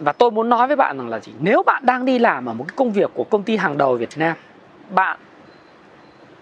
[0.00, 1.32] và tôi muốn nói với bạn rằng là gì?
[1.40, 3.96] Nếu bạn đang đi làm ở một cái công việc của công ty hàng đầu
[3.96, 4.36] Việt Nam
[4.90, 5.18] bạn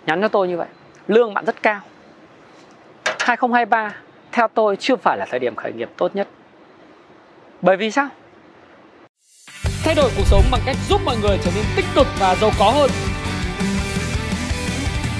[0.07, 0.69] nhắn cho tôi như vậy
[1.09, 1.81] lương bạn rất cao.
[3.21, 3.95] 2023
[4.33, 6.29] theo tôi chưa phải là thời điểm khởi nghiệp tốt nhất.
[7.63, 8.09] Bởi vì sao?
[9.85, 12.51] Thay đổi cuộc sống bằng cách giúp mọi người trở nên tích cực và giàu
[12.59, 12.91] có hơn.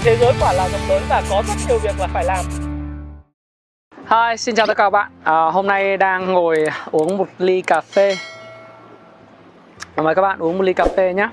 [0.05, 2.66] Thế giới quả là rộng lớn và có rất nhiều việc là phải làm
[4.11, 5.11] Hi, xin chào tất cả các bạn.
[5.25, 8.17] À, hôm nay đang ngồi uống một ly cà phê.
[9.97, 11.29] Mời các bạn uống một ly cà phê nhé.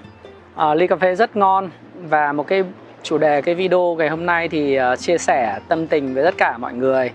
[0.56, 2.64] À, ly cà phê rất ngon và một cái
[3.04, 6.34] chủ đề cái video ngày hôm nay thì uh, chia sẻ tâm tình với tất
[6.38, 7.12] cả mọi người.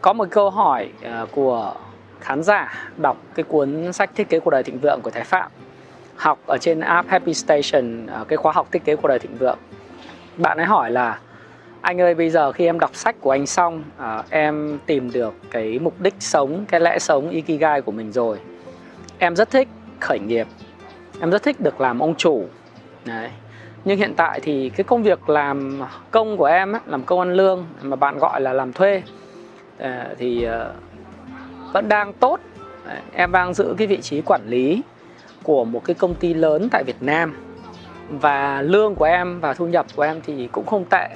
[0.00, 0.88] Có một câu hỏi
[1.22, 1.74] uh, của
[2.20, 5.50] khán giả đọc cái cuốn sách thiết kế cuộc đời thịnh vượng của Thái Phạm
[6.16, 9.36] học ở trên app Happy Station uh, cái khóa học thiết kế cuộc đời thịnh
[9.36, 9.58] vượng.
[10.36, 11.18] Bạn ấy hỏi là
[11.82, 15.34] anh ơi bây giờ khi em đọc sách của anh xong à, em tìm được
[15.50, 18.38] cái mục đích sống cái lẽ sống ikigai của mình rồi.
[19.18, 19.68] Em rất thích
[20.00, 20.46] khởi nghiệp.
[21.20, 22.44] Em rất thích được làm ông chủ.
[23.04, 23.30] Đấy.
[23.84, 27.66] nhưng hiện tại thì cái công việc làm công của em làm công ăn lương
[27.82, 29.02] mà bạn gọi là làm thuê
[29.78, 30.66] à, thì à,
[31.72, 32.40] vẫn đang tốt.
[32.86, 32.98] Đấy.
[33.12, 34.82] em đang giữ cái vị trí quản lý
[35.42, 37.36] của một cái công ty lớn tại Việt Nam.
[38.08, 41.08] Và lương của em và thu nhập của em thì cũng không tệ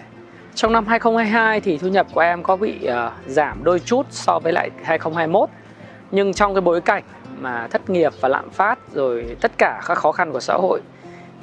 [0.56, 4.38] trong năm 2022 thì thu nhập của em có bị uh, giảm đôi chút so
[4.38, 5.48] với lại 2021
[6.10, 7.02] nhưng trong cái bối cảnh
[7.38, 10.80] mà thất nghiệp và lạm phát rồi tất cả các khó khăn của xã hội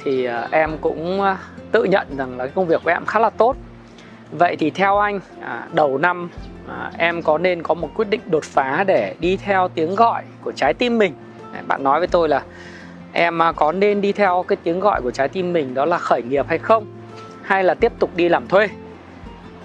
[0.04, 1.38] thì uh, em cũng uh,
[1.72, 3.56] tự nhận rằng là cái công việc của em khá là tốt.
[4.32, 6.30] Vậy thì theo anh uh, đầu năm
[6.66, 10.24] uh, em có nên có một quyết định đột phá để đi theo tiếng gọi
[10.42, 11.14] của trái tim mình?
[11.68, 12.44] Bạn nói với tôi là
[13.12, 15.98] em à, có nên đi theo cái tiếng gọi của trái tim mình đó là
[15.98, 16.86] khởi nghiệp hay không?
[17.42, 18.70] Hay là tiếp tục đi làm thuê?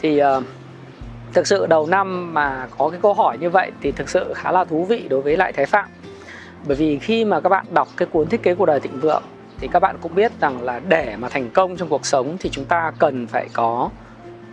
[0.01, 0.45] Thì uh,
[1.33, 4.53] thực sự đầu năm mà có cái câu hỏi như vậy thì thực sự khá
[4.53, 5.89] là thú vị đối với lại Thái Phạm.
[6.67, 9.23] Bởi vì khi mà các bạn đọc cái cuốn thiết kế cuộc đời thịnh vượng
[9.61, 12.51] thì các bạn cũng biết rằng là để mà thành công trong cuộc sống thì
[12.51, 13.91] chúng ta cần phải có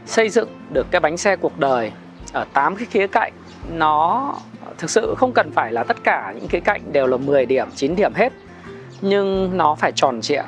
[0.06, 1.92] xây dựng được cái bánh xe cuộc đời
[2.34, 3.34] ở 8 cái khía cạnh.
[3.74, 4.34] Nó
[4.78, 7.68] thực sự không cần phải là tất cả những khía cạnh đều là 10 điểm,
[7.76, 8.34] 9 điểm hết
[9.02, 10.44] nhưng nó phải tròn trịa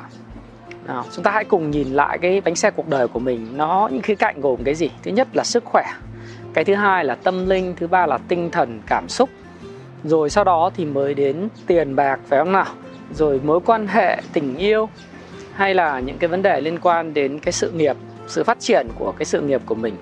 [0.88, 3.48] nào, chúng ta hãy cùng nhìn lại cái bánh xe cuộc đời của mình.
[3.56, 4.90] Nó những khía cạnh gồm cái gì?
[5.02, 5.84] Thứ nhất là sức khỏe
[6.54, 9.30] cái thứ hai là tâm linh thứ ba là tinh thần cảm xúc.
[10.04, 12.66] Rồi sau đó thì mới đến tiền bạc phải không nào?
[13.14, 14.88] Rồi mối quan hệ tình yêu
[15.52, 18.86] hay là những cái vấn đề liên quan đến cái sự nghiệp sự phát triển
[18.98, 19.96] của cái sự nghiệp của mình.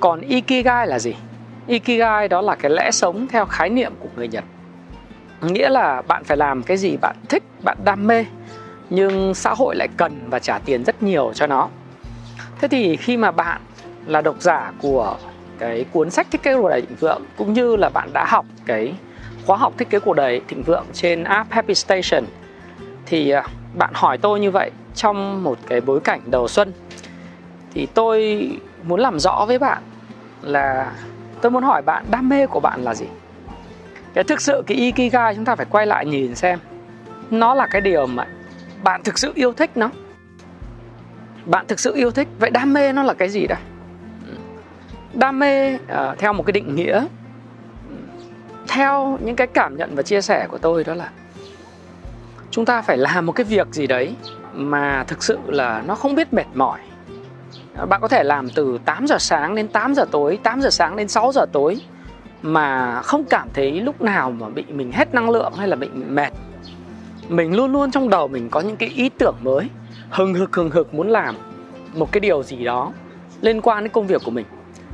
[0.00, 1.14] Còn ikigai là gì?
[1.66, 4.44] Ikigai đó là cái lẽ sống theo khái niệm của người nhật.
[5.42, 8.24] Nghĩa là bạn phải làm cái gì bạn thích bạn đam mê
[8.90, 11.68] nhưng xã hội lại cần và trả tiền rất nhiều cho nó.
[12.60, 13.60] Thế thì khi mà bạn
[14.06, 15.16] là độc giả của
[15.58, 18.46] cái cuốn sách thiết kế cuộc đời thịnh vượng, cũng như là bạn đã học
[18.66, 18.94] cái
[19.46, 22.24] khóa học thiết kế cuộc đời thịnh vượng trên app Happy Station,
[23.06, 23.42] thì à,
[23.74, 26.72] bạn hỏi tôi như vậy trong một cái bối cảnh đầu xuân.
[27.74, 28.48] Thì tôi
[28.82, 29.82] muốn làm rõ với bạn
[30.42, 30.92] là
[31.40, 33.06] tôi muốn hỏi bạn đam mê của bạn là gì?
[34.14, 36.58] Cái thực sự cái ikigai chúng ta phải quay lại nhìn xem,
[37.30, 38.26] nó là cái điều mà
[38.82, 39.90] bạn thực sự yêu thích nó?
[41.46, 42.28] Bạn thực sự yêu thích?
[42.38, 43.58] Vậy đam mê nó là cái gì đây?
[45.14, 45.80] Đam mê uh,
[46.18, 47.06] theo một cái định nghĩa
[48.68, 51.10] theo những cái cảm nhận và chia sẻ của tôi đó là
[52.50, 54.14] chúng ta phải làm một cái việc gì đấy
[54.52, 56.78] mà thực sự là nó không biết mệt mỏi.
[57.88, 60.96] Bạn có thể làm từ 8 giờ sáng đến 8 giờ tối 8 giờ sáng
[60.96, 61.80] đến 6 giờ tối
[62.42, 65.88] mà không cảm thấy lúc nào mà bị mình hết năng lượng hay là bị
[65.88, 66.32] mệt
[67.28, 69.68] mình luôn luôn trong đầu mình có những cái ý tưởng mới
[70.10, 71.34] hừng hực hừng hực muốn làm
[71.94, 72.92] một cái điều gì đó
[73.40, 74.46] liên quan đến công việc của mình.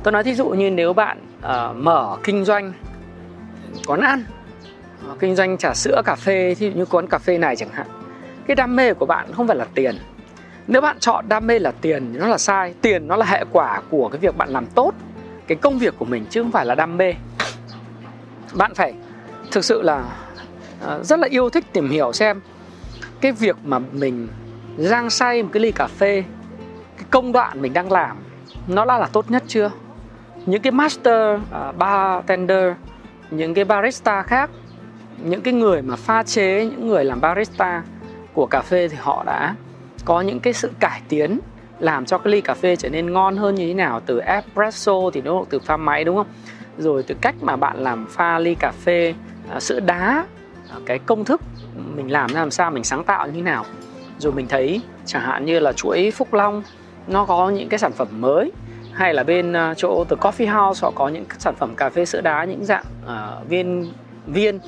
[0.03, 2.73] Tôi nói thí dụ như nếu bạn uh, mở kinh doanh
[3.87, 4.25] quán ăn
[5.11, 7.87] uh, kinh doanh trà sữa cà phê thì như quán cà phê này chẳng hạn
[8.47, 9.95] cái đam mê của bạn không phải là tiền.
[10.67, 13.43] Nếu bạn chọn đam mê là tiền thì nó là sai tiền nó là hệ
[13.51, 14.91] quả của cái việc bạn làm tốt
[15.47, 17.13] cái công việc của mình chứ không phải là đam mê.
[18.53, 18.93] Bạn phải
[19.51, 20.03] thực sự là
[20.83, 22.41] Ờ, rất là yêu thích tìm hiểu xem
[23.21, 24.27] cái việc mà mình
[24.77, 26.23] rang say một cái ly cà phê
[26.97, 28.17] cái công đoạn mình đang làm
[28.67, 29.71] nó đã là tốt nhất chưa?
[30.45, 32.73] Những cái master uh, bartender
[33.31, 34.49] những cái barista khác
[35.23, 37.83] những cái người mà pha chế những người làm barista
[38.33, 39.55] của cà phê thì họ đã
[40.05, 41.39] có những cái sự cải tiến
[41.79, 44.93] làm cho cái ly cà phê trở nên ngon hơn như thế nào từ espresso
[45.13, 46.27] thì nó từ pha máy đúng không?
[46.77, 49.13] Rồi từ cách mà bạn làm pha ly cà phê
[49.55, 50.25] uh, sữa đá
[50.85, 51.41] cái công thức
[51.95, 53.65] mình làm làm sao mình sáng tạo như nào.
[54.19, 56.63] Rồi mình thấy chẳng hạn như là chuỗi Phúc Long
[57.07, 58.51] nó có những cái sản phẩm mới
[58.93, 62.05] hay là bên ờ, chỗ The Coffee House họ có những sản phẩm cà phê
[62.05, 63.91] sữa đá những dạng uh, viên
[64.27, 64.61] viên uh,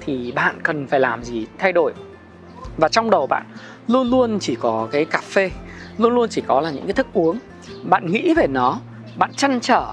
[0.00, 1.92] thì bạn cần phải làm gì thay đổi?
[2.76, 3.46] Và trong đầu bạn
[3.88, 5.50] luôn luôn chỉ có cái cà phê
[5.98, 7.38] luôn luôn chỉ có là những cái thức uống.
[7.82, 8.78] Bạn nghĩ về nó
[9.16, 9.92] bạn chăn trở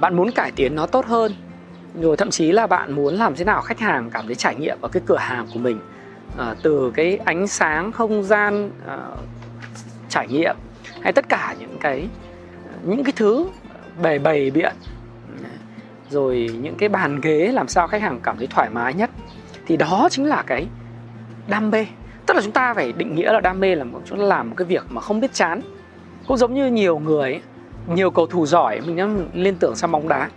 [0.00, 1.32] bạn muốn cải tiến nó tốt hơn
[1.94, 4.78] rồi thậm chí là bạn muốn làm thế nào khách hàng cảm thấy trải nghiệm
[4.80, 5.80] ở cái cửa hàng của mình
[6.38, 8.98] à, từ cái ánh sáng không gian à,
[10.08, 10.56] trải nghiệm
[11.00, 12.08] hay tất cả những cái
[12.84, 13.46] những cái thứ
[14.02, 14.74] bề bày biện
[16.10, 19.10] rồi những cái bàn ghế làm sao khách hàng cảm thấy thoải mái nhất
[19.66, 20.66] thì đó chính là cái
[21.48, 21.86] đam mê.
[22.26, 24.48] Tức là chúng ta phải định nghĩa là đam mê là một chúng ta làm
[24.48, 25.60] một cái việc mà không biết chán.
[26.26, 27.40] Cũng giống như nhiều người
[27.94, 30.30] nhiều cầu thủ giỏi mình liên tưởng sang bóng đá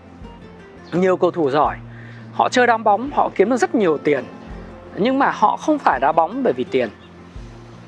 [0.94, 1.78] nhiều cầu thủ giỏi.
[2.34, 4.24] Họ chơi đá bóng họ kiếm được rất nhiều tiền.
[4.98, 6.90] Nhưng mà họ không phải đá bóng bởi vì tiền.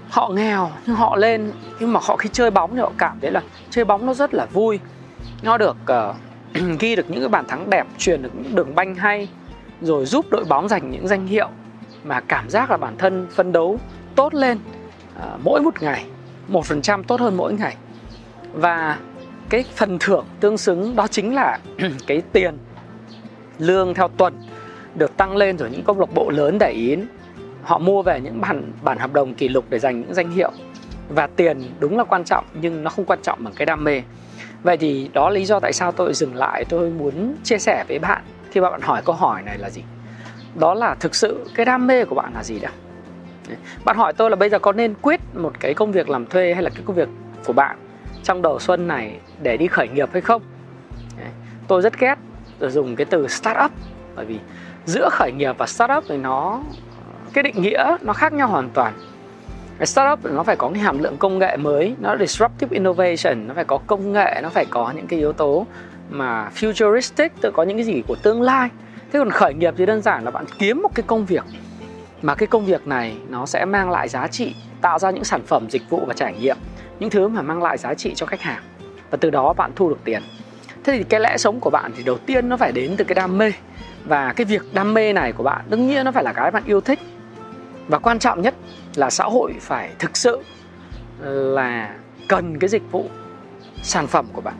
[0.09, 3.31] Họ nghèo nhưng họ lên nhưng mà họ khi chơi bóng thì họ cảm thấy
[3.31, 4.79] là chơi bóng nó rất là vui.
[5.43, 6.15] Nó được uh,
[6.79, 9.27] ghi được những cái bàn thắng đẹp truyền được những đường banh hay
[9.81, 11.47] rồi giúp đội bóng giành những danh hiệu
[12.03, 13.79] mà cảm giác là bản thân phân đấu
[14.15, 14.57] tốt lên
[15.15, 16.05] uh, mỗi một ngày
[16.47, 17.75] một phần trăm tốt hơn mỗi ngày.
[18.53, 18.97] Và
[19.49, 21.59] cái phần thưởng tương xứng đó chính là
[22.07, 22.57] cái tiền
[23.59, 24.33] lương theo tuần
[24.95, 26.97] được tăng lên rồi những câu lạc bộ lớn để ý
[27.63, 30.51] họ mua về những bản bản hợp đồng kỷ lục để giành những danh hiệu.
[31.09, 34.01] Và tiền đúng là quan trọng, nhưng nó không quan trọng bằng cái đam mê.
[34.63, 37.85] Vậy thì đó là lý do tại sao tôi dừng lại, tôi muốn chia sẻ
[37.87, 38.21] với bạn.
[38.51, 39.83] Khi bạn hỏi câu hỏi này là gì?
[40.55, 42.71] Đó là thực sự cái đam mê của bạn là gì đã
[43.85, 46.53] bạn hỏi tôi là bây giờ có nên quyết một cái công việc làm thuê
[46.53, 47.09] hay là cái công việc
[47.45, 47.77] của bạn
[48.23, 50.41] trong đầu xuân này để đi khởi nghiệp hay không?
[51.67, 52.15] Tôi rất ghét
[52.69, 53.71] dùng cái từ startup.
[54.15, 54.39] Bởi vì
[54.85, 56.61] giữa khởi nghiệp và startup thì nó,
[57.33, 58.93] cái định nghĩa nó khác nhau hoàn toàn.
[59.77, 63.53] Cái startup nó phải có cái hàm lượng công nghệ mới, nó disruptive innovation, nó
[63.53, 65.65] phải có công nghệ, nó phải có những cái yếu tố
[66.09, 68.69] mà futuristic, tự có những cái gì của tương lai.
[69.11, 71.43] Thế còn khởi nghiệp thì đơn giản là bạn kiếm một cái công việc,
[72.21, 75.41] mà cái công việc này nó sẽ mang lại giá trị, tạo ra những sản
[75.47, 76.57] phẩm, dịch vụ và trải nghiệm,
[76.99, 78.63] những thứ mà mang lại giá trị cho khách hàng.
[79.11, 80.21] Và từ đó bạn thu được tiền
[80.83, 83.15] thế thì cái lẽ sống của bạn thì đầu tiên nó phải đến từ cái
[83.15, 83.51] đam mê.
[84.05, 86.63] Và cái việc đam mê này của bạn đương nhiên nó phải là cái bạn
[86.65, 86.99] yêu thích.
[87.87, 88.55] Và quan trọng nhất
[88.95, 90.39] là xã hội phải thực sự
[91.29, 91.95] là
[92.27, 93.09] cần cái dịch vụ
[93.83, 94.55] sản phẩm của bạn.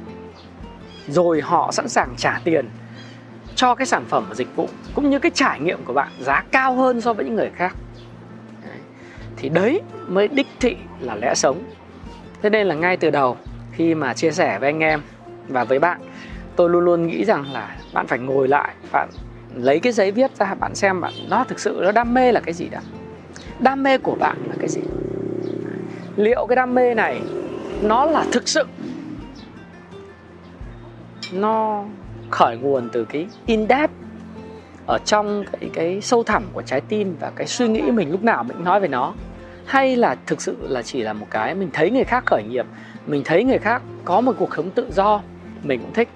[1.08, 2.70] Rồi họ sẵn sàng trả tiền
[3.56, 6.44] cho cái sản phẩm và dịch vụ, cũng như cái trải nghiệm của bạn giá
[6.52, 7.76] cao hơn so với những người khác.
[8.68, 8.78] Đấy.
[9.38, 11.64] thì đấy mới đích thị là lẽ sống.
[12.42, 13.38] Thế nên là ngay từ đầu
[13.72, 15.02] khi mà chia sẻ với anh em
[15.48, 16.02] và với bạn,
[16.56, 19.10] tôi luôn luôn nghĩ rằng là bạn phải ngồi lại, bạn
[19.56, 22.40] lấy cái giấy viết ra, bạn xem bạn, nó thực sự nó đam mê là
[22.40, 22.82] cái gì đã.
[23.60, 24.82] Đam mê của bạn là cái gì?
[26.16, 27.22] Liệu cái đam mê này
[27.82, 28.64] nó là thực sự?
[31.34, 31.84] Nó
[32.32, 33.94] khởi nguồn từ cái in depth
[34.86, 38.24] ở trong cái cái sâu thẳm của trái tim và cái suy nghĩ mình lúc
[38.24, 39.14] nào mình nói về nó?
[39.66, 42.66] Hay là thực sự là chỉ là một cái mình thấy người khác khởi nghiệp,
[43.08, 45.22] mình thấy người khác có một cuộc sống tự do?
[45.64, 46.10] Mình cũng thích.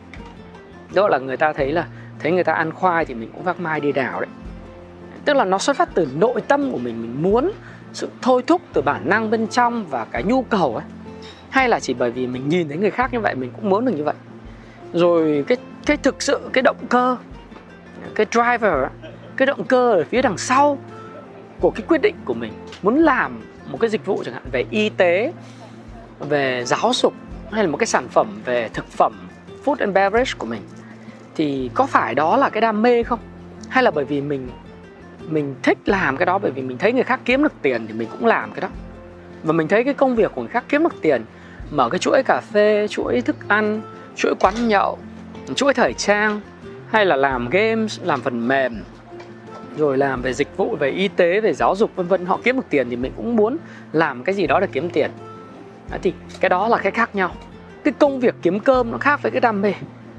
[0.94, 1.88] Đó là người ta thấy là
[2.20, 4.30] thấy người ta ăn khoai thì mình cũng vác mai đi đào đấy.
[5.26, 7.52] Tức là nó xuất phát từ nội tâm của mình mình muốn
[7.94, 10.86] sự thôi thúc từ bản năng bên trong và cái nhu cầu ấy.
[11.50, 13.86] Hay là chỉ bởi vì mình nhìn thấy người khác như vậy, mình cũng muốn
[13.86, 14.16] được như vậy.
[14.94, 17.18] Rồi cái cái thực sự, cái động cơ,
[18.16, 18.74] cái driver
[19.38, 20.78] cái động cơ ở phía đằng sau
[21.60, 24.66] của cái quyết định của mình muốn làm một cái dịch vụ chẳng hạn về
[24.70, 25.34] y tế,
[26.20, 27.14] về giáo dục
[27.52, 29.27] hay là một cái sản phẩm về thực phẩm
[29.68, 30.62] food and beverage của mình,
[31.36, 33.20] thì có phải đó là cái đam mê không?
[33.70, 34.50] Hay là bởi vì mình
[35.30, 37.94] mình thích làm cái đó, bởi vì mình thấy người khác kiếm được tiền thì
[37.94, 38.68] mình cũng làm cái đó.
[39.44, 41.26] Và mình thấy cái công việc của người khác kiếm được tiền,
[41.72, 43.82] mở cái chuỗi cà phê, chuỗi thức ăn,
[44.16, 44.98] chuỗi quán nhậu,
[45.56, 46.42] chuỗi thời trang,
[46.88, 48.84] hay là làm games, làm phần mềm,
[49.78, 52.56] rồi làm về dịch vụ, về y tế, về giáo dục, vân vân, họ kiếm
[52.56, 53.58] được tiền thì mình cũng muốn
[53.92, 55.12] làm cái gì đó để kiếm tiền.
[55.92, 57.32] Đó thì cái đó là cái khác nhau
[57.88, 59.74] cái công việc kiếm cơm nó khác với cái đam mê.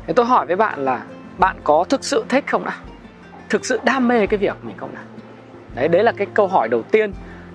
[0.07, 1.03] Thì tôi hỏi với bạn là
[1.39, 2.75] bạn có thực sự thích không nào?
[3.49, 5.03] Thực sự đam mê cái việc mình không nào?
[5.75, 7.13] Đấy đấy là cái câu hỏi đầu tiên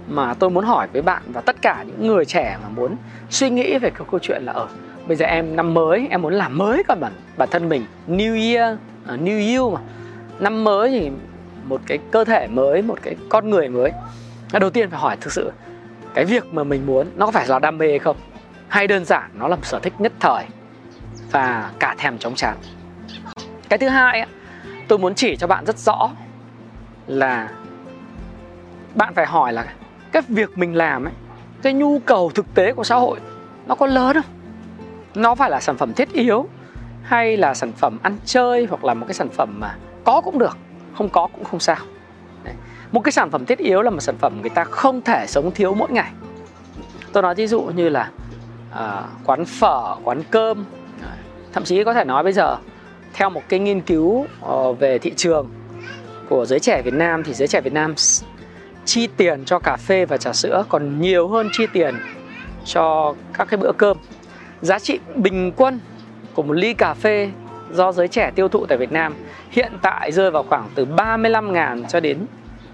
[0.08, 2.96] mà tôi muốn hỏi với bạn và tất cả những người trẻ mà muốn
[3.30, 4.68] suy nghĩ về cái câu chuyện là ở
[5.08, 7.86] bây giờ em năm mới em muốn làm mới cả bản bản thân mình.
[8.08, 8.78] New year
[9.14, 9.80] uh, new you mà.
[10.40, 11.12] Năm mới thì
[11.64, 13.92] một cái cơ thể mới một cái con người mới.
[14.60, 15.52] Đầu tiên phải hỏi thực sự
[16.14, 18.18] cái việc mà mình muốn nó có phải là đam mê hay không?
[18.74, 20.46] Hay đơn giản, nó là một sở thích nhất thời
[21.32, 22.58] và cả thèm chóng chán.
[23.70, 24.26] Cái thứ hai
[24.88, 26.10] tôi muốn chỉ cho bạn rất rõ
[27.08, 27.50] là
[28.96, 29.66] bạn phải hỏi là
[30.12, 31.14] cái việc mình làm ấy,
[31.62, 33.20] cái nhu cầu thực tế của xã hội
[33.66, 34.32] nó có lớn không?
[35.16, 36.48] Nó phải là sản phẩm thiết yếu
[37.04, 40.40] hay là sản phẩm ăn chơi hoặc là một cái sản phẩm mà có cũng
[40.40, 40.58] được,
[40.98, 41.78] không có cũng không sao.
[42.92, 45.52] Một cái sản phẩm thiết yếu là một sản phẩm người ta không thể sống
[45.52, 46.12] thiếu mỗi ngày.
[47.14, 48.10] Tôi nói ví dụ như là
[48.76, 50.66] à, quán phở quán cơm
[51.54, 52.58] thậm chí có thể nói bây giờ
[53.14, 55.50] theo một cái nghiên cứu uh, về thị trường
[56.30, 57.96] của giới trẻ Việt Nam thì giới trẻ Việt Nam
[58.86, 61.96] chi tiền cho cà phê và trà sữa còn nhiều hơn chi tiền
[62.66, 63.98] cho các cái bữa cơm.
[64.62, 65.80] Giá trị bình quân
[66.34, 67.32] của một ly cà phê
[67.72, 69.16] do giới trẻ tiêu thụ tại Việt Nam
[69.50, 72.26] hiện tại rơi vào khoảng từ 35.000 cho đến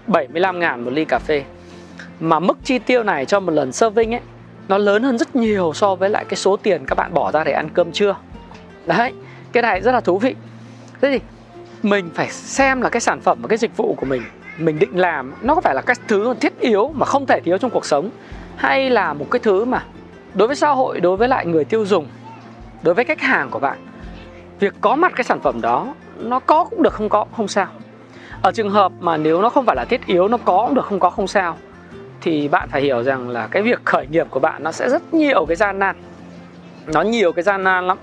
[0.08, 1.44] 75.000 một ly cà phê.
[2.20, 4.20] Mà mức chi tiêu này cho một lần serving ấy
[4.70, 7.44] nó lớn hơn rất nhiều so với lại cái số tiền các bạn bỏ ra
[7.44, 8.16] để ăn cơm trưa.
[8.86, 9.12] Đấy,
[9.52, 10.34] cái này rất là thú vị.
[11.00, 11.20] Thế thì
[11.82, 14.22] mình phải xem là cái sản phẩm và cái dịch vụ của mình
[14.58, 17.58] mình định làm nó có phải là cái thứ thiết yếu mà không thể thiếu
[17.58, 18.10] trong cuộc sống
[18.56, 19.84] hay là một cái thứ mà
[20.34, 22.06] đối với xã hội đối với lại người tiêu dùng
[22.82, 23.78] đối với khách hàng của bạn
[24.60, 27.66] việc có mặt cái sản phẩm đó nó có cũng được không có không sao
[28.42, 30.84] ở trường hợp mà nếu nó không phải là thiết yếu nó có cũng được
[30.84, 31.56] không có không sao
[32.20, 35.14] thì bạn phải hiểu rằng là cái việc khởi nghiệp của bạn nó sẽ rất
[35.14, 35.96] nhiều cái gian nan.
[36.86, 37.98] Nó nhiều cái gian nan lắm.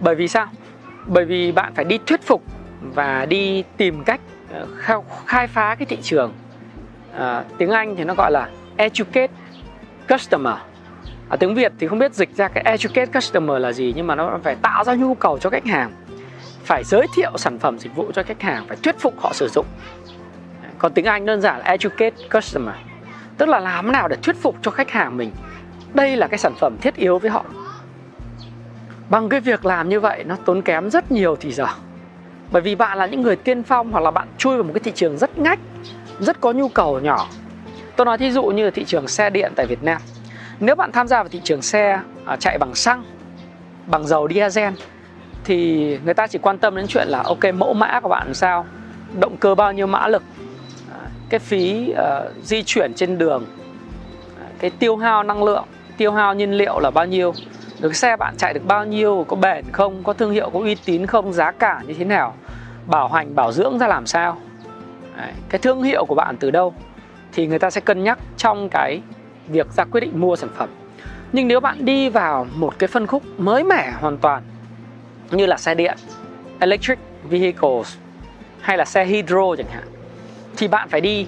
[0.00, 0.46] Bởi vì sao?
[1.06, 2.42] Bởi vì bạn phải đi thuyết phục
[2.80, 4.20] và đi tìm cách
[4.52, 4.66] ờ,
[5.26, 6.32] khai phá cái thị trường.
[7.14, 9.32] À, tiếng anh thì nó gọi là educate
[10.08, 10.54] customer.
[11.28, 14.14] Ở tiếng việt thì không biết dịch ra cái educate customer là gì nhưng mà
[14.14, 15.92] nó phải tạo ra nhu cầu cho khách hàng.
[16.64, 19.48] Phải giới thiệu sản phẩm dịch vụ cho khách hàng phải thuyết phục họ sử
[19.48, 19.66] dụng.
[20.78, 22.74] Còn tiếng anh đơn giản là educate customer
[23.40, 25.30] tức là làm thế nào để thuyết phục cho khách hàng mình?
[25.94, 27.44] Đây là cái sản phẩm thiết yếu với họ.
[29.10, 31.66] Bằng cái việc làm như vậy nó tốn kém rất nhiều thì giờ.
[32.50, 34.80] Bởi vì bạn là những người tiên phong hoặc là bạn chui vào một cái
[34.80, 35.58] thị trường rất ngách
[36.18, 37.28] rất có nhu cầu nhỏ.
[37.96, 40.02] Tôi nói thí dụ như là thị trường xe điện tại Việt Nam.
[40.60, 43.04] Nếu bạn tham gia vào thị trường xe à, chạy bằng xăng
[43.86, 44.72] bằng dầu diesel
[45.44, 48.34] thì người ta chỉ quan tâm đến chuyện là ok mẫu mã của bạn làm
[48.34, 48.66] sao?
[49.20, 50.22] Động cơ bao nhiêu mã lực?
[51.30, 53.46] Cái phí uh, di chuyển trên đường
[54.58, 55.64] cái tiêu hao năng lượng
[55.96, 57.34] tiêu hao nhiên liệu là bao nhiêu
[57.80, 60.74] được xe bạn chạy được bao nhiêu có bền không có thương hiệu có uy
[60.74, 62.34] tín không giá cả như thế nào
[62.86, 64.38] bảo hành bảo dưỡng ra làm sao.
[65.16, 66.74] Đấy, cái thương hiệu của bạn từ đâu
[67.32, 69.00] thì người ta sẽ cân nhắc trong cái
[69.48, 70.68] việc ra quyết định mua sản phẩm.
[71.32, 74.42] Nhưng nếu bạn đi vào một cái phân khúc mới mẻ hoàn toàn
[75.30, 75.98] như là xe điện
[76.58, 76.98] electric
[77.30, 77.96] vehicles
[78.60, 79.84] hay là xe hydro chẳng hạn
[80.56, 81.26] thì bạn phải đi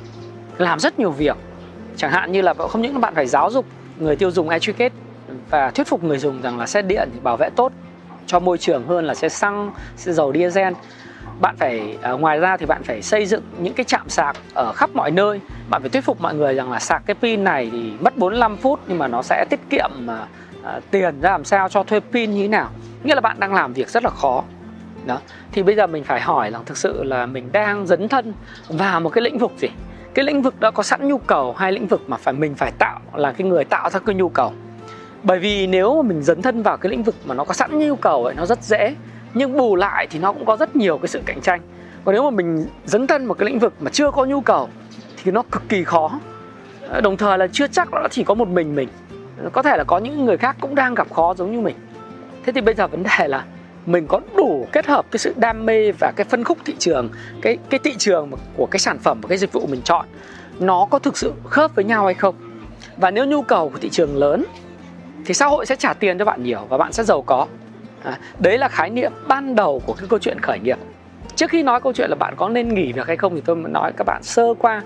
[0.59, 1.37] làm rất nhiều việc
[1.97, 3.67] chẳng hạn như là không những bạn phải giáo dục
[3.99, 4.95] người tiêu dùng educate
[5.51, 7.73] và thuyết phục người dùng rằng là xe điện thì bảo vệ tốt
[8.27, 10.73] cho môi trường hơn là xe xăng, xe dầu diesel.
[11.41, 14.73] Bạn phải ờ, ngoài ra thì bạn phải xây dựng những cái trạm sạc ở
[14.73, 15.41] khắp mọi nơi.
[15.71, 18.57] Bạn phải thuyết phục mọi người rằng là sạc cái pin này thì mất 45
[18.57, 20.27] phút nhưng mà nó sẽ tiết kiệm ờ,
[20.63, 22.71] ờ, tiền ra làm sao cho thuê pin như thế nào.
[23.05, 24.45] Nghĩa là bạn đang làm việc rất là khó.
[25.07, 25.19] Đó.
[25.53, 28.33] Thì bây giờ mình phải hỏi rằng thực sự là mình đang dấn thân
[28.69, 29.69] vào một cái lĩnh vực gì?
[30.15, 32.73] Cái lĩnh vực đó có sẵn nhu cầu hay lĩnh vực mà phải mình phải
[32.79, 34.53] tạo là cái người tạo ra cái nhu cầu?
[35.23, 37.79] Bởi vì nếu mà mình dấn thân vào cái lĩnh vực mà nó có sẵn
[37.79, 38.95] nhu cầu ấy, nó rất dễ,
[39.35, 41.61] nhưng bù lại thì nó cũng có rất nhiều cái sự cạnh tranh.
[42.05, 44.69] Còn nếu mà mình dấn thân một cái lĩnh vực mà chưa có nhu cầu
[45.25, 46.21] thì nó cực kỳ khó.
[46.89, 48.89] Ờ, đồng thời là chưa chắc nó chỉ có một mình mình.
[49.53, 51.77] Có thể là có những người khác cũng đang gặp khó giống như mình.
[52.45, 53.45] Thế thì bây giờ vấn đề là
[53.87, 57.09] mình có đủ kết hợp cái sự đam mê và cái phân khúc thị trường
[57.43, 60.07] cái cái thị trường của cái sản phẩm và cái dịch vụ mình chọn
[60.61, 62.35] nó có thực sự khớp với nhau hay không?
[62.97, 64.45] Và nếu nhu cầu của thị trường lớn
[65.25, 67.47] thì xã hội sẽ trả tiền cho bạn nhiều và bạn sẽ giàu có.
[68.03, 70.79] À, đấy là khái niệm ban đầu của cái câu chuyện khởi nghiệp.
[71.37, 73.57] Trước khi nói câu chuyện là bạn có nên nghỉ việc hay không thì tôi
[73.57, 74.83] nói các bạn sơ qua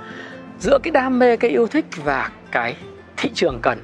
[0.59, 2.77] giữa cái đam mê cái yêu thích và cái
[3.17, 3.79] thị trường cần.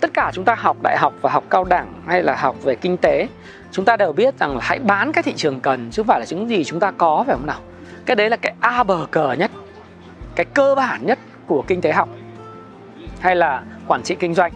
[0.00, 2.74] Tất cả chúng ta học đại học và học cao đẳng hay là học về
[2.74, 3.28] kinh tế
[3.74, 6.20] chúng ta đều biết rằng là hãy bán cái thị trường cần, chứ không phải
[6.20, 7.60] là những gì chúng ta có, phải không nào?
[8.06, 9.50] Cái đấy là cái a bờ cờ nhất,
[10.34, 12.08] cái cơ bản nhất của kinh tế học,
[13.20, 14.52] hay là quản trị kinh doanh.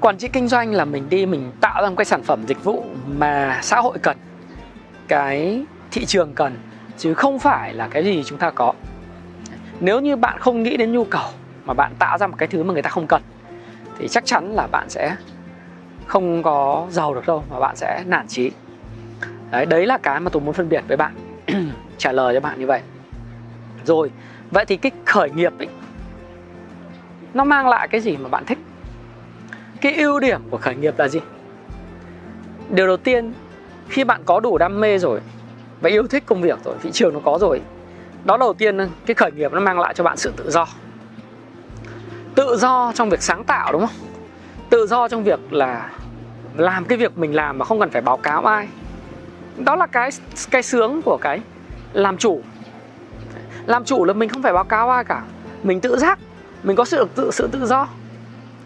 [0.00, 2.64] Quản trị kinh doanh là mình đi, mình tạo ra một cái sản phẩm dịch
[2.64, 4.16] vụ mà xã hội cần,
[5.08, 6.58] cái thị trường cần,
[6.98, 8.72] chứ không phải là cái gì chúng ta có.
[9.80, 11.26] Nếu như bạn không nghĩ đến nhu cầu
[11.64, 13.22] mà bạn tạo ra một cái thứ mà người ta không cần,
[13.98, 15.16] thì chắc chắn là bạn sẽ
[16.08, 18.50] không có giàu được đâu mà bạn sẽ nản chí.
[19.50, 21.14] Đấy đấy là cái mà tôi muốn phân biệt với bạn.
[21.98, 22.80] Trả lời cho bạn như vậy.
[23.84, 24.10] Rồi,
[24.50, 25.68] vậy thì cái khởi nghiệp ấy,
[27.34, 28.58] nó mang lại cái gì mà bạn thích?
[29.80, 31.20] Cái ưu điểm của khởi nghiệp là gì?
[32.70, 33.32] Điều đầu tiên,
[33.88, 35.20] khi bạn có đủ đam mê rồi
[35.80, 37.60] và yêu thích công việc rồi, thị trường nó có rồi,
[38.24, 40.66] đó đầu tiên cái khởi nghiệp nó mang lại cho bạn sự tự do.
[42.34, 43.96] Tự do trong việc sáng tạo, đúng không?
[44.70, 45.90] Tự do trong việc là
[46.58, 48.68] làm cái việc mình làm mà không cần phải báo cáo ai.
[49.56, 50.10] Đó là cái
[50.50, 51.40] cái sướng của cái
[51.92, 52.40] làm chủ.
[53.66, 55.22] Làm chủ là mình không phải báo cáo ai cả.
[55.62, 56.18] Mình tự giác,
[56.62, 57.88] mình có sự tự sự tự do,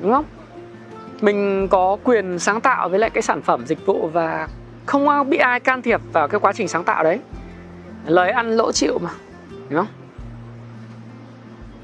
[0.01, 0.25] đúng không?
[1.21, 4.49] Mình có quyền sáng tạo với lại cái sản phẩm, dịch vụ và
[4.87, 7.21] không bị ai can thiệp vào cái quá trình sáng tạo đấy.
[8.07, 9.11] Lời ăn lỗ chịu mà,
[9.69, 9.95] đúng không?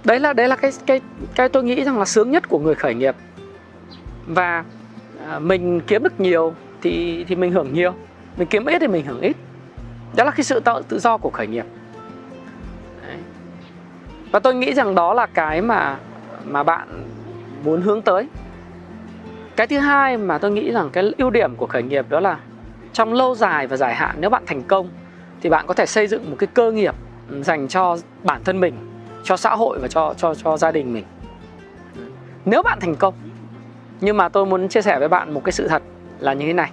[0.05, 1.01] Đấy là đấy là cái cái
[1.35, 3.17] cái tôi nghĩ rằng là sướng nhất của người khởi nghiệp.
[4.27, 4.65] Và
[5.27, 7.93] à, mình kiếm được nhiều thì thì mình hưởng nhiều.
[8.37, 9.37] Mình kiếm ít thì mình hưởng ít.
[10.17, 11.65] Đó là cái sự tự, tự do của khởi nghiệp.
[13.07, 13.17] Đấy.
[14.31, 15.99] và tôi nghĩ rằng đó là cái mà
[16.45, 17.05] mà bạn
[17.65, 18.29] muốn hướng tới.
[19.57, 22.39] Cái thứ hai mà tôi nghĩ rằng cái ưu điểm của khởi nghiệp đó là
[22.93, 24.89] trong lâu dài và dài hạn nếu bạn thành công
[25.41, 26.95] thì bạn có thể xây dựng một cái cơ nghiệp
[27.41, 28.75] dành cho bản thân mình
[29.25, 31.05] cho xã hội và cho cho cho gia đình mình.
[32.45, 33.15] Nếu bạn thành công
[34.01, 35.83] nhưng mà tôi muốn chia sẻ với bạn một cái sự thật
[36.19, 36.71] là như thế này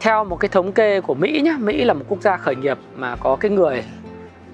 [0.00, 2.78] theo một cái thống kê của Mỹ nhé Mỹ là một quốc gia khởi nghiệp
[2.96, 3.84] mà có cái người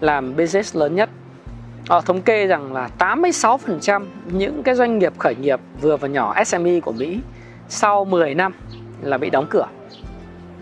[0.00, 1.10] làm business lớn nhất
[1.88, 6.44] Họ thống kê rằng là 86% những cái doanh nghiệp khởi nghiệp vừa và nhỏ
[6.44, 7.20] SME của Mỹ
[7.68, 8.54] sau 10 năm
[9.02, 9.66] là bị đóng cửa.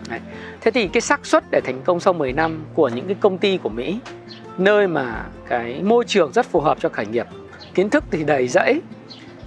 [0.09, 0.19] Đấy.
[0.61, 3.37] Thế thì cái xác suất để thành công sau 10 năm của những cái công
[3.37, 3.99] ty của Mỹ
[4.57, 7.27] nơi mà cái môi trường rất phù hợp cho khởi nghiệp,
[7.73, 8.81] kiến thức thì đầy rẫy,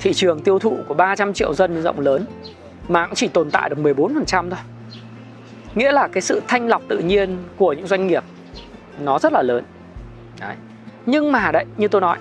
[0.01, 2.27] thị trường tiêu thụ của 300 triệu dân rộng lớn,
[2.89, 4.59] mà cũng chỉ tồn tại được 14% thôi.
[5.75, 8.25] Nghĩa là cái sự thanh lọc tự nhiên của những doanh nghiệp,
[9.01, 9.65] nó rất là lớn.
[10.41, 10.57] Đấy.
[11.07, 12.19] Nhưng mà đấy, như tôi nói,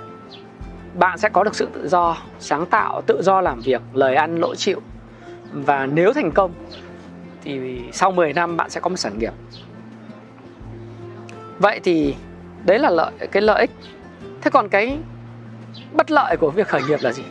[0.93, 4.39] bạn sẽ có được sự tự do, sáng tạo, tự do làm việc, lời ăn,
[4.39, 4.81] lỗ chịu.
[5.51, 6.51] Và nếu thành công,
[7.43, 9.33] thì sau 10 năm bạn sẽ có một sản nghiệp.
[11.59, 12.15] Vậy thì
[12.65, 13.71] đấy là lợi, cái lợi ích.
[14.41, 14.97] Thế còn cái
[15.93, 17.23] bất lợi của việc khởi nghiệp là gì?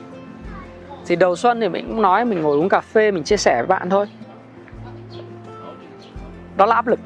[1.08, 3.54] Thì đầu xuân thì mình cũng nói mình ngồi uống cà phê mình chia sẻ
[3.56, 4.06] với bạn thôi.
[6.56, 7.00] Đó là áp lực.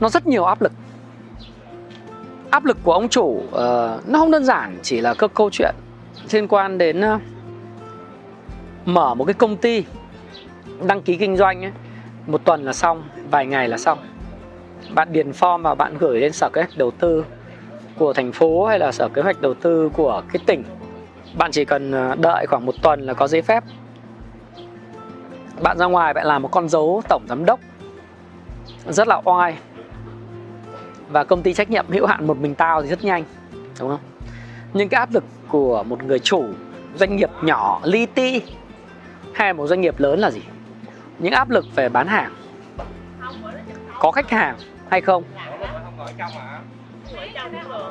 [0.00, 0.72] Nó rất nhiều áp lực.
[2.50, 3.50] Áp lực của ông chủ uh,
[4.08, 5.74] nó không đơn giản chỉ là các câu chuyện
[6.32, 7.20] liên quan đến uh,
[8.84, 9.84] mở một cái công ty
[10.86, 11.72] đăng ký kinh doanh ấy,
[12.26, 13.98] một tuần là xong vài ngày là xong.
[14.94, 17.24] Bạn điền form và bạn gửi lên sở kế hoạch đầu tư
[17.98, 20.64] của thành phố hay là sở kế hoạch đầu tư của cái tỉnh
[21.34, 23.64] bạn chỉ cần ờ, đợi khoảng một tuần là có giấy phép.
[25.62, 27.60] Bạn ra ngoài bạn làm một con dấu tổng giám đốc.
[28.88, 29.58] Rất là oai.
[31.08, 33.24] Và công ty trách nhiệm hữu hạn một mình tao thì rất nhanh,
[33.80, 34.00] đúng không?
[34.72, 36.44] Nhưng cái áp lực của một người chủ
[36.94, 38.42] doanh nghiệp nhỏ, li ti,
[39.34, 40.42] hay một doanh nghiệp lớn là gì?
[41.18, 42.32] Những áp lực về bán hàng.
[43.98, 44.56] Có khách hàng
[44.90, 45.24] hay không?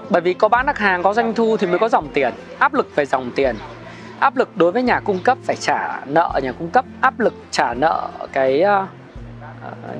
[0.09, 2.33] Bởi vì có bán được hàng có doanh thu thì mới có dòng tiền.
[2.59, 3.55] Áp lực về dòng tiền.
[4.19, 7.33] Áp lực đối với nhà cung cấp phải trả nợ nhà cung cấp áp lực
[7.51, 8.89] trả nợ cái uh,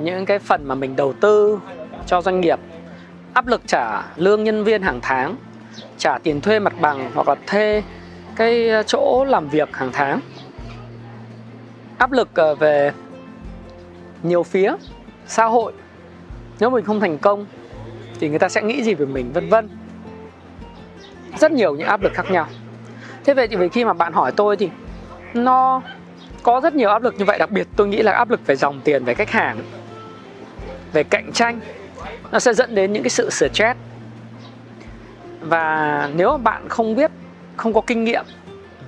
[0.01, 1.59] những cái phần mà mình đầu tư
[2.05, 2.59] cho doanh nghiệp.
[3.33, 5.35] Áp lực trả lương nhân viên hàng tháng
[5.97, 7.83] trả tiền thuê mặt bằng hoặc là thuê
[8.35, 10.19] cái ờ, chỗ làm việc hàng tháng.
[11.97, 12.91] Áp lực về
[14.23, 14.73] nhiều phía
[15.27, 15.73] xã hội.
[16.59, 17.45] Nếu mình không thành công
[18.19, 19.69] thì người ta sẽ nghĩ gì về mình, vân vân.
[21.39, 22.47] Rất nhiều những áp lực khác nhau.
[23.25, 24.69] Thế vậy thì khi mà bạn hỏi tôi thì
[25.33, 25.81] nó
[26.43, 27.39] có rất nhiều áp lực như vậy.
[27.39, 29.57] Đặc biệt tôi nghĩ là áp lực về dòng tiền, về khách hàng,
[30.93, 31.59] về cạnh tranh,
[32.31, 33.79] nó sẽ dẫn đến những cái sự stress.
[35.41, 37.11] Và nếu mà bạn không biết,
[37.55, 38.25] không có kinh nghiệm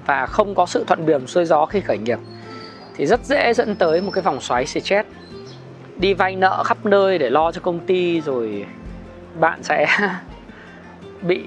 [0.05, 2.19] và không có sự thuận buồm xuôi gió khi khởi nghiệp,
[2.95, 5.09] thì rất dễ dẫn tới một cái vòng xoáy stress.
[5.97, 8.65] Đi vay nợ khắp nơi để lo cho công ty rồi
[9.39, 9.87] bạn sẽ
[11.21, 11.43] bị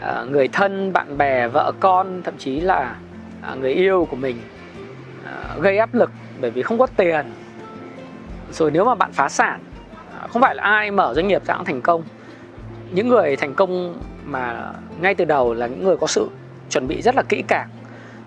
[0.00, 2.96] uh, người thân bạn bè vợ con thậm chí là
[3.52, 4.36] uh, người yêu của mình
[5.22, 7.26] uh, gây áp lực bởi vì không có tiền.
[8.50, 9.60] Rồi nếu mà bạn phá sản
[10.28, 12.02] không phải là ai mở doanh nghiệp ra cũng thành công.
[12.90, 16.28] Những người thành công mà ngay từ đầu là những người có sự
[16.70, 17.68] chuẩn bị rất là kỹ càng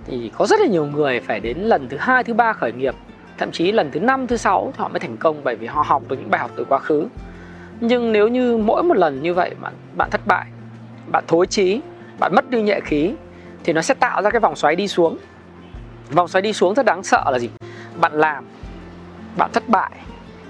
[0.05, 2.95] thì có rất là nhiều người phải đến lần thứ hai thứ ba khởi nghiệp
[3.37, 5.83] thậm chí lần thứ năm thứ sáu thì họ mới thành công bởi vì họ
[5.87, 7.07] học được những bài học từ quá khứ
[7.85, 10.45] nhưng nếu như mỗi một lần như vậy bạn bạn thất bại,
[11.11, 11.81] bạn thối chí,
[12.19, 13.13] bạn mất đi nhẹ khí,
[13.63, 15.17] thì nó sẽ tạo ra cái vòng xoáy đi xuống.
[16.11, 17.49] Vòng xoáy đi xuống rất đáng sợ là gì?
[18.01, 18.45] Bạn làm,
[19.37, 19.91] bạn thất bại,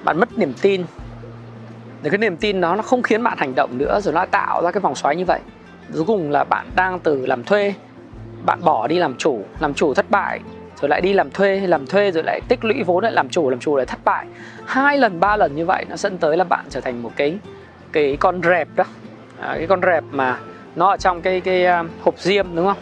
[0.04, 0.86] bạn mất niềm tin.
[2.04, 4.62] Để cái niềm tin đó nó không khiến bạn hành động nữa rồi nó tạo
[4.64, 5.40] ra cái vòng xoáy như vậy.
[5.94, 7.74] Cuối cùng là bạn đang từ làm thuê,
[8.46, 10.40] bạn bỏ đi làm chủ làm chủ thất bại
[10.82, 13.50] rồi lại đi làm thuê làm thuê rồi lại tích lũy vốn lại làm chủ
[13.50, 14.26] làm chủ lại thất bại.
[14.66, 17.38] Hai lần ba lần như vậy nó dẫn tới là bạn trở thành một cái
[17.92, 18.84] cái con rẹp đó.
[19.40, 20.40] À, cái con rẹp mà
[20.76, 22.78] nó ở trong cái cái à, hộp diêm đúng không?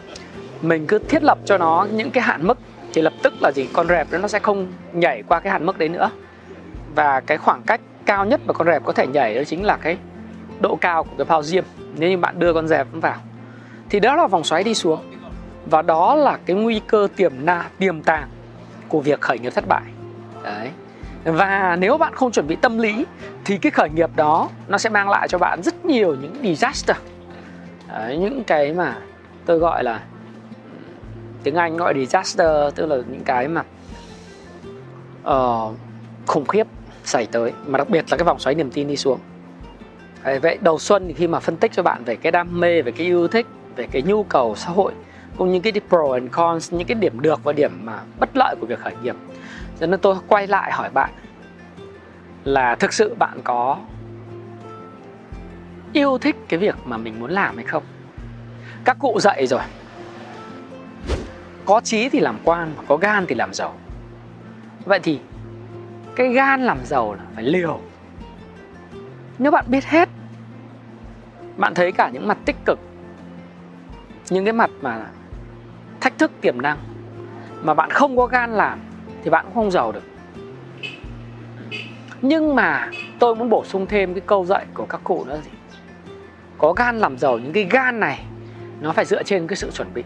[0.61, 2.57] Mình cứ thiết lập cho nó những cái hạn mức
[2.93, 3.67] thì lập tức là gì?
[3.73, 6.09] Con rẹp đó nó sẽ không nhảy qua cái hạn mức đấy nữa.
[6.95, 9.77] Và cái khoảng cách cao nhất mà con rệp có thể nhảy đó chính là
[9.77, 9.97] cái
[10.59, 11.63] độ cao của cái phao diêm
[11.97, 13.17] nếu như bạn đưa con rẹp vào.
[13.89, 14.99] Thì đó là vòng xoáy đi xuống
[15.65, 18.29] và đó là cái nguy cơ tiềm na tiềm tàng
[18.87, 19.83] của việc khởi nghiệp thất bại.
[20.43, 20.69] Đấy.
[21.23, 23.05] Và nếu bạn không chuẩn bị tâm lý
[23.45, 26.97] thì cái khởi nghiệp đó nó sẽ mang lại cho bạn rất nhiều những disaster.
[27.87, 28.97] Đấy, những cái mà
[29.45, 30.03] tôi gọi là
[31.43, 33.63] tiếng anh gọi disaster tức là những cái mà
[35.27, 35.75] uh,
[36.27, 36.67] khủng khiếp
[37.03, 39.19] xảy tới mà đặc biệt là cái vòng xoáy niềm tin đi xuống.
[40.23, 42.81] Đấy, vậy đầu xuân thì khi mà phân tích cho bạn về cái đam mê
[42.81, 44.93] về cái yêu thích về cái nhu cầu xã hội
[45.41, 48.55] cũng như cái pro and cons, những cái điểm được và điểm mà bất lợi
[48.59, 49.15] của việc khởi nghiệp.
[49.79, 51.09] Cho nên tôi quay lại hỏi bạn
[52.43, 53.77] là thực sự bạn có
[55.93, 57.83] yêu thích cái việc mà mình muốn làm hay không?
[58.85, 59.61] Các cụ dạy rồi,
[61.65, 63.73] có trí thì làm quan, có gan thì làm giàu.
[64.85, 65.19] Vậy thì
[66.15, 67.79] cái gan làm giàu là phải liều.
[69.39, 70.09] Nếu bạn biết hết,
[71.57, 72.79] bạn thấy cả những mặt tích cực,
[74.29, 75.05] những cái mặt mà
[76.01, 76.77] thách thức tiềm năng
[77.61, 78.79] mà bạn không có gan làm
[79.23, 80.03] thì bạn cũng không giàu được.
[82.21, 85.51] Nhưng mà tôi muốn bổ sung thêm cái câu dạy của các cụ nữa gì?
[86.57, 88.25] Có gan làm giàu những cái gan này
[88.81, 90.03] nó phải dựa trên cái sự chuẩn bị.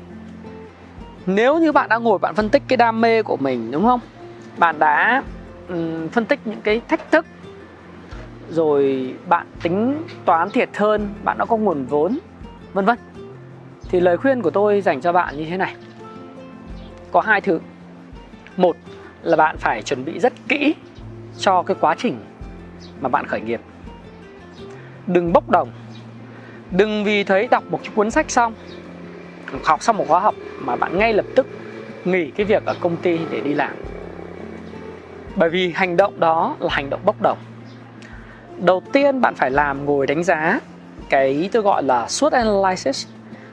[1.26, 4.00] Nếu như bạn đã ngồi bạn phân tích cái đam mê của mình đúng không?
[4.58, 5.24] Bạn đã
[5.70, 7.26] um, phân tích những cái thách thức
[8.50, 12.18] rồi bạn tính toán thiệt hơn bạn đã có nguồn vốn
[12.74, 12.98] vân vân
[13.90, 15.76] thì lời khuyên của tôi dành cho bạn như thế này.
[17.12, 17.60] Có hai thứ.
[18.58, 18.76] Một
[19.22, 20.76] là bạn phải chuẩn bị rất kỹ
[21.38, 22.18] cho cái quá trình
[23.02, 23.62] mà bạn khởi nghiệp.
[25.08, 25.70] Đừng bốc đồng.
[26.72, 28.54] Đừng vì thấy đọc một cuốn sách xong,
[29.64, 31.48] học xong một khóa học mà bạn ngay lập tức
[32.06, 33.76] nghỉ cái việc ở công ty để đi làm.
[35.36, 37.38] Bởi vì hành động đó là hành động bốc đồng.
[38.58, 40.60] Đầu tiên bạn phải làm ngồi đánh giá
[41.10, 43.08] cái tôi gọi là SWOT analysis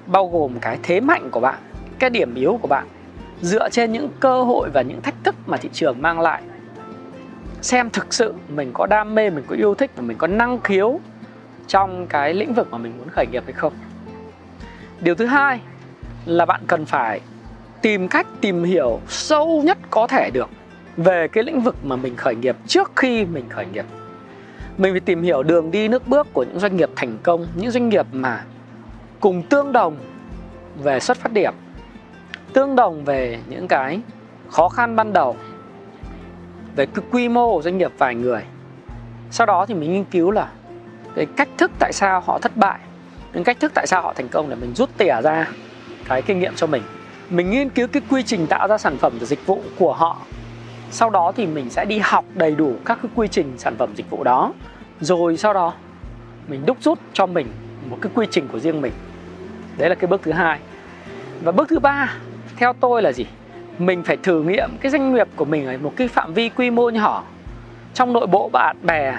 [0.06, 1.58] bao gồm cái thế mạnh của bạn,
[1.98, 2.86] cái điểm yếu của bạn,
[3.40, 6.42] dựa trên những cơ hội và những thách thức mà thị trường mang lại.
[7.62, 10.60] Xem thực sự mình có đam mê, mình có yêu thích và mình có năng
[10.60, 11.00] khiếu
[11.66, 13.72] trong cái lĩnh vực mà mình muốn khởi nghiệp hay không.
[15.00, 15.60] Điều thứ hai
[16.26, 17.20] là bạn cần phải
[17.82, 20.50] tìm cách tìm hiểu sâu nhất có thể được
[20.96, 23.84] về cái lĩnh vực mà mình khởi nghiệp trước khi mình khởi nghiệp.
[24.78, 27.70] Mình phải tìm hiểu đường đi, nước bước của những doanh nghiệp thành công, những
[27.70, 28.44] doanh nghiệp mà
[29.22, 29.96] cùng tương đồng
[30.82, 31.54] về xuất phát điểm,
[32.52, 34.00] tương đồng về những cái
[34.50, 35.36] khó khăn ban đầu,
[36.76, 38.42] về cái quy mô của doanh nghiệp vài người.
[39.30, 40.48] Sau đó thì mình nghiên cứu là
[41.14, 42.78] cái cách thức tại sao họ thất bại,
[43.32, 45.48] những cách thức tại sao họ thành công để mình rút tỉa ra
[46.08, 46.82] cái kinh nghiệm cho mình.
[47.30, 50.18] Mình nghiên cứu cái quy trình tạo ra sản phẩm và dịch vụ của họ.
[50.90, 53.94] Sau đó thì mình sẽ đi học đầy đủ các cái quy trình sản phẩm
[53.96, 54.52] dịch vụ đó.
[55.00, 55.74] Rồi sau đó
[56.48, 57.46] mình đúc rút cho mình
[57.90, 58.92] một cái quy trình của riêng mình
[59.78, 60.58] đấy là cái bước thứ hai.
[61.42, 62.14] Và bước thứ ba,
[62.56, 63.26] theo tôi là gì?
[63.78, 66.70] Mình phải thử nghiệm cái doanh nghiệp của mình ở một cái phạm vi quy
[66.70, 67.24] mô nhỏ
[67.94, 69.14] trong nội bộ bạn bè,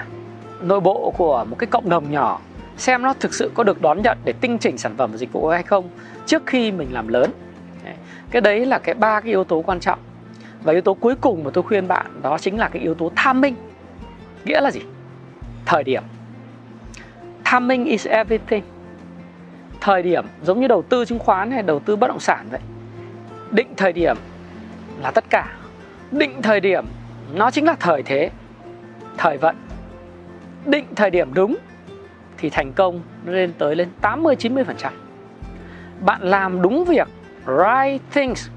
[0.62, 2.40] nội bộ của một cái cộng đồng nhỏ,
[2.78, 5.32] xem nó thực sự có được đón nhận để tinh chỉnh sản phẩm và dịch
[5.32, 5.90] vụ hay không
[6.26, 7.32] trước khi mình làm lớn.
[8.32, 10.00] Cái đấy là cái ba cái yếu tố quan trọng.
[10.64, 13.12] Và yếu tố cuối cùng mà tôi khuyên bạn, đó chính là cái yếu tố
[13.16, 13.56] tham minh.
[14.46, 14.82] Nghĩa là gì?
[15.66, 16.04] Thời điểm.
[17.52, 18.64] Timing is everything
[19.84, 22.60] thời điểm giống như đầu tư chứng khoán hay đầu tư bất động sản vậy
[23.52, 24.18] định thời điểm
[25.02, 25.54] là tất cả
[26.12, 26.86] định thời điểm,
[27.34, 28.30] nó chính là thời thế,
[29.18, 29.56] thời vận
[30.66, 31.56] định thời điểm đúng
[32.38, 34.64] thì thành công nó lên tới lên 80 90%.
[36.06, 37.08] Bạn làm đúng việc,
[37.46, 38.50] right things,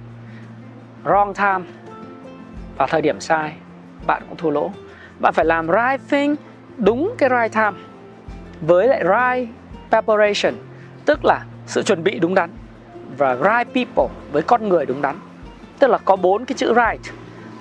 [1.05, 1.71] wrong time
[2.77, 3.53] vào thời điểm sai,
[4.07, 4.71] bạn cũng thua lỗ.
[5.21, 6.37] Bạn phải làm right thing,
[6.77, 7.79] đúng cái right time
[8.61, 9.55] với lại right
[9.91, 10.66] preparation
[11.07, 12.51] tức là sự chuẩn bị đúng đắn
[13.19, 15.17] và right people với con người đúng đắn.
[15.79, 17.15] Tức là có bốn cái chữ right.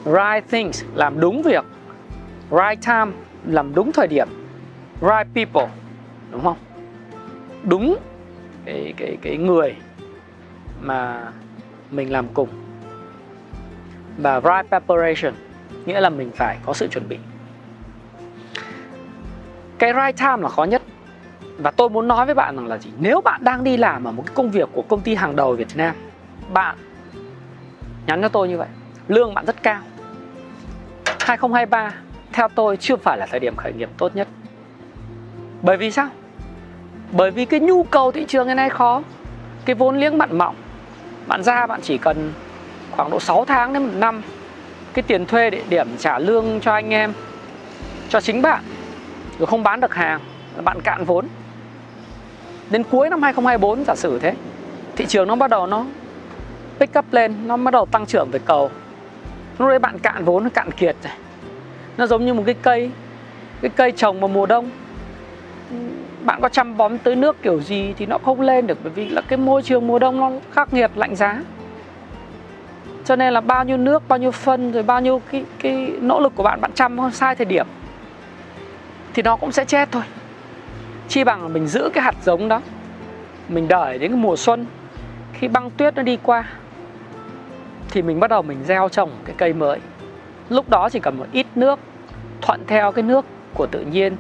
[0.06, 1.66] Right things, làm đúng việc.
[2.52, 3.12] Right time,
[3.46, 4.28] làm đúng thời điểm.
[5.02, 5.76] Right people,
[6.32, 6.58] đúng không?
[7.64, 7.98] Đúng
[8.66, 9.76] cái cái cái người
[10.82, 11.32] mà
[11.92, 12.50] mình làm cùng.
[14.18, 15.34] Và right preparation
[15.86, 17.18] nghĩa là mình phải có sự chuẩn bị.
[19.78, 20.82] Cái right time là khó nhất
[21.58, 22.90] và tôi muốn nói với bạn rằng là gì?
[23.00, 25.54] Nếu bạn đang đi làm ở một cái công việc của công ty hàng đầu
[25.54, 25.96] Việt Nam,
[26.54, 26.76] bạn,
[28.08, 28.68] nhắn cho tôi như vậy,
[29.08, 29.82] lương bạn rất cao.
[31.20, 31.92] 2023
[32.34, 34.28] theo tôi chưa phải là thời điểm khởi nghiệp tốt nhất.
[35.62, 36.10] Bởi vì sao?
[37.12, 39.02] Bởi vì cái nhu cầu thị trường hiện nay khó,
[39.66, 40.56] cái vốn liếng bạn mỏng.
[41.28, 42.34] Bạn ra bạn chỉ cần
[42.92, 44.22] khoảng độ 6 tháng đến một năm,
[44.94, 47.14] cái tiền thuê địa điểm trả lương cho anh em,
[48.10, 48.64] cho chính bạn,
[49.40, 50.20] rồi không bán được hàng,
[50.64, 51.28] bạn cạn vốn
[52.70, 54.34] đến cuối năm 2024 giả sử thế,
[54.96, 55.86] thị trường nó bắt đầu nó
[56.80, 58.70] pick up lên, nó bắt đầu tăng trưởng về cầu.
[59.58, 61.14] Lúc đấy bạn cạn vốn nó cạn kiệt rồi
[61.98, 62.92] nó giống như một cái cây
[63.62, 64.70] cái cây trồng vào mùa đông.
[66.22, 69.10] Bạn có chăm bón tưới nước kiểu gì thì nó không lên được, bởi vì
[69.10, 71.42] là cái môi trường mùa đông nó khắc nghiệt, lạnh giá.
[73.06, 76.20] Cho nên là bao nhiêu nước, bao nhiêu phân, rồi bao nhiêu cái cái nỗ
[76.20, 77.68] lực của bạn bạn chăm sai thời điểm,
[79.14, 80.04] thì nó cũng sẽ chết thôi
[81.10, 82.62] chi bằng là mình giữ cái hạt giống đó,
[83.50, 84.66] mình đợi đến cái mùa xuân,
[85.34, 86.44] khi băng tuyết nó đi qua,
[87.90, 89.80] thì mình bắt đầu mình gieo trồng cái cây mới.
[90.50, 91.80] Lúc đó chỉ cần một ít nước,
[92.42, 94.16] thuận theo cái nước của tự nhiên,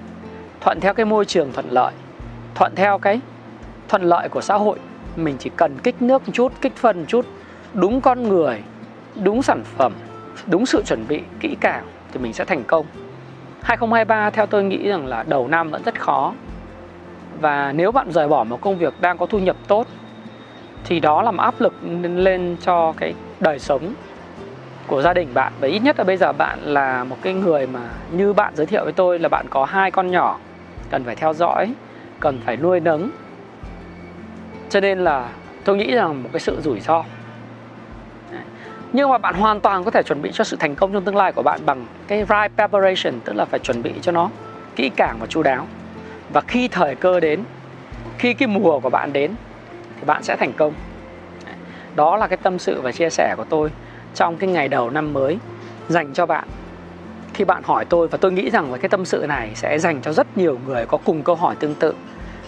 [0.61, 1.93] thuận theo cái môi trường thuận lợi,
[2.55, 3.19] thuận theo cái
[3.87, 4.79] thuận lợi của xã hội,
[5.15, 7.25] mình chỉ cần kích nước một chút, kích phân một chút,
[7.73, 8.61] đúng con người,
[9.23, 9.93] đúng sản phẩm,
[10.47, 12.85] đúng sự chuẩn bị, kỹ càng thì mình sẽ thành công.
[13.63, 16.33] 2023 theo tôi nghĩ rằng là đầu năm vẫn rất khó
[17.39, 19.87] và nếu bạn rời bỏ một công việc đang có thu nhập tốt,
[20.85, 23.93] thì đó làm áp lực lên cho cái đời sống
[24.87, 25.53] của gia đình bạn.
[25.59, 27.79] Và ít nhất là bây giờ bạn là một cái người mà
[28.11, 30.37] như bạn giới thiệu với tôi là bạn có hai con nhỏ,
[30.89, 31.73] cần phải theo dõi,
[32.19, 33.09] cần phải nuôi nấng.
[34.69, 35.29] Cho nên là
[35.63, 37.03] tôi nghĩ rằng một cái sự rủi ro.
[38.93, 41.15] Nhưng mà bạn hoàn toàn có thể chuẩn bị cho sự thành công trong tương
[41.15, 44.29] lai của bạn bằng cái right preparation, tức là phải chuẩn bị cho nó
[44.75, 45.67] kỹ càng và chu đáo
[46.33, 47.43] và khi thời cơ đến,
[48.17, 49.31] khi cái mùa của bạn đến,
[49.99, 50.73] thì bạn sẽ thành công.
[51.95, 53.69] Đó là cái tâm sự và chia sẻ của tôi
[54.15, 55.37] trong cái ngày đầu năm mới
[55.89, 56.47] dành cho bạn.
[57.33, 60.01] Khi bạn hỏi tôi, và tôi nghĩ rằng là cái tâm sự này sẽ dành
[60.01, 61.93] cho rất nhiều người có cùng câu hỏi tương tự.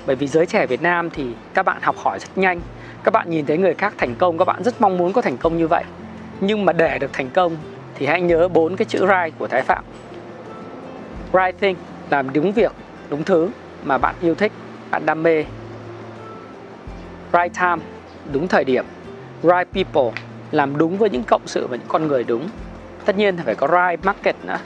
[0.06, 2.62] Bởi vì giới trẻ Việt Nam thì các bạn học hỏi rất nhanh,
[3.04, 5.38] các bạn nhìn thấy người khác thành công, các bạn rất mong muốn có thành
[5.38, 5.84] công như vậy.
[6.42, 7.58] Nhưng mà để được thành công
[7.96, 9.84] thì hãy nhớ bốn cái chữ right của Thái Phạm.
[11.34, 11.76] Right thing,
[12.10, 12.72] làm đúng việc,
[13.10, 13.50] đúng thứ
[13.84, 14.52] mà bạn yêu thích,
[14.92, 15.46] bạn đam mê.
[17.34, 17.84] Right time,
[18.32, 18.86] đúng thời điểm.
[19.44, 20.20] Right people,
[20.52, 22.50] làm đúng với những cộng sự và những con người đúng.
[23.06, 24.60] Tất nhiên phải có right market nữa.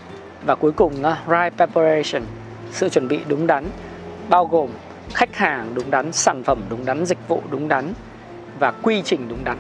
[0.45, 2.21] Và cuối cùng là right preparation,
[2.71, 3.65] sự chuẩn bị đúng đắn,
[4.30, 4.69] bao gồm
[5.13, 7.93] khách hàng đúng đắn, sản phẩm đúng đắn, dịch vụ đúng đắn
[8.60, 9.58] và quy trình đúng đắn.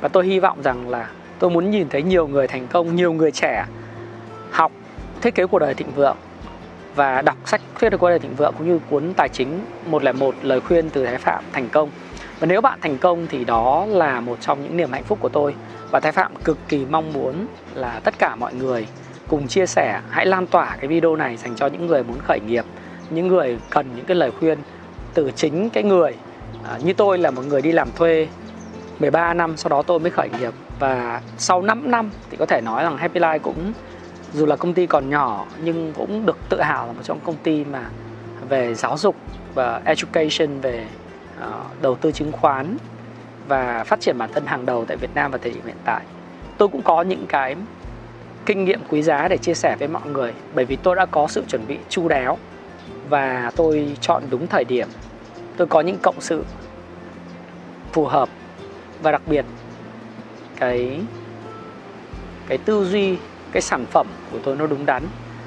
[0.00, 3.12] Và tôi hy vọng rằng là tôi muốn nhìn thấy nhiều người thành công, nhiều
[3.12, 3.66] người trẻ
[4.50, 4.72] học,
[5.20, 6.16] thiết kế cuộc đời thịnh vượng
[6.94, 10.34] và đọc sách thuyết được cuộc đời thịnh vượng cũng như cuốn tài chính 101
[10.42, 11.90] lời khuyên từ Thái Phạm thành công.
[12.40, 15.28] Và nếu bạn thành công thì đó là một trong những niềm hạnh phúc của
[15.28, 15.54] tôi.
[15.90, 18.86] Và Thái Phạm cực kỳ mong muốn là tất cả mọi người
[19.28, 22.40] cùng chia sẻ hãy lan tỏa cái video này dành cho những người muốn khởi
[22.40, 22.64] nghiệp
[23.10, 24.58] những người cần những cái lời khuyên
[25.14, 26.14] từ chính cái người
[26.64, 28.28] à, như tôi là một người đi làm thuê
[28.98, 30.52] 13 năm sau đó tôi mới khởi nghiệp.
[30.78, 33.72] Và sau 5 năm thì có thể nói rằng Happy Life cũng
[34.34, 37.36] dù là công ty còn nhỏ nhưng cũng được tự hào là một trong công
[37.42, 37.90] ty mà
[38.48, 39.16] về giáo dục
[39.54, 40.86] và education về
[41.38, 42.76] uh, đầu tư chứng khoán
[43.48, 46.02] và phát triển bản thân hàng đầu tại Việt Nam vào thời điểm hiện tại.
[46.58, 47.56] Tôi cũng có những cái
[48.46, 51.26] kinh nghiệm quý giá để chia sẻ với mọi người bởi vì tôi đã có
[51.26, 52.38] sự chuẩn bị chu đáo
[53.08, 54.88] và tôi chọn đúng thời điểm.
[55.56, 56.44] Tôi có những cộng sự
[57.92, 58.28] phù hợp
[59.02, 59.44] và đặc biệt
[60.56, 61.00] cái
[62.48, 63.16] cái tư duy
[63.52, 65.02] cái sản phẩm của tôi nó đúng đắn.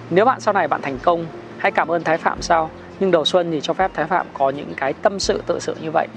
[0.09, 1.25] Nếu bạn sau này bạn thành công
[1.57, 2.69] hãy cảm ơn thái phạm sau.
[2.99, 5.75] Nhưng đầu xuân thì cho phép thái phạm có những cái tâm sự tự sự
[5.81, 6.07] như vậy.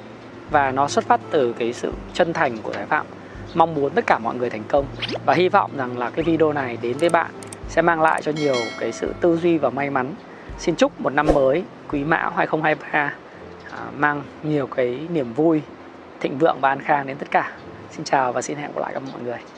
[0.50, 3.06] Và nó xuất phát từ cái sự chân thành của thái phạm.
[3.54, 4.86] Mong muốn tất cả mọi người thành công.
[5.26, 7.30] Và hy vọng rằng là cái video này đến với bạn
[7.68, 10.14] sẽ mang lại cho nhiều cái sự tư duy và may mắn.
[10.58, 13.12] Xin chúc một năm mới quý mão 2023 à,
[13.96, 15.62] mang nhiều cái niềm vui
[16.20, 17.52] thịnh vượng và an khang đến tất cả.
[17.90, 19.57] Xin chào và xin hẹn gặp lại các mọi người.